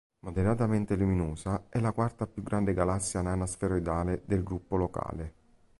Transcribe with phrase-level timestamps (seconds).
[0.21, 5.33] Moderatamente luminosa, è la quarta più grande galassia nana sferoidale del Gruppo Locale.